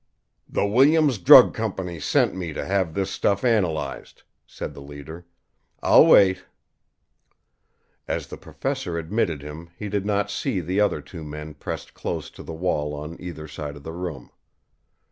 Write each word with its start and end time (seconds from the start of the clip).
"The 0.49 0.65
Williams 0.65 1.19
Drug 1.19 1.53
Company 1.53 1.99
sent 1.99 2.33
me 2.33 2.53
to 2.53 2.65
have 2.65 2.95
this 2.95 3.11
stuff 3.11 3.43
analyzed," 3.43 4.23
said 4.47 4.73
the 4.73 4.81
leader. 4.81 5.27
"I'll 5.83 6.07
wait." 6.07 6.43
As 8.07 8.25
the 8.25 8.37
professor 8.37 8.97
admitted 8.97 9.43
him 9.43 9.69
he 9.77 9.89
did 9.89 10.07
not 10.07 10.31
see 10.31 10.59
the 10.59 10.79
other 10.79 11.01
two 11.01 11.23
men 11.23 11.53
pressed 11.53 11.93
close 11.93 12.31
to 12.31 12.41
the 12.41 12.51
wall 12.51 12.95
on 12.95 13.15
either 13.21 13.47
side 13.47 13.75
of 13.75 13.83
the 13.83 13.91
door. 13.91 14.31